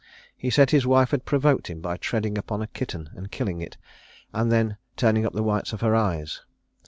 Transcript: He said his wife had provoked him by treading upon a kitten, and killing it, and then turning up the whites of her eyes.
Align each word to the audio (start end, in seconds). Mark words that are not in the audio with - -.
He 0.35 0.49
said 0.49 0.71
his 0.71 0.87
wife 0.87 1.11
had 1.11 1.25
provoked 1.25 1.67
him 1.69 1.79
by 1.79 1.97
treading 1.97 2.35
upon 2.35 2.59
a 2.59 2.65
kitten, 2.65 3.11
and 3.15 3.29
killing 3.29 3.61
it, 3.61 3.77
and 4.33 4.51
then 4.51 4.77
turning 4.97 5.27
up 5.27 5.33
the 5.33 5.43
whites 5.43 5.73
of 5.73 5.81
her 5.81 5.95
eyes. 5.95 6.41